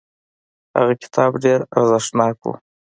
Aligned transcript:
هغه 0.77 0.93
کتاب 1.03 1.31
ډیر 1.43 1.59
ارزښتناک 1.79 2.37
و. 2.43 2.47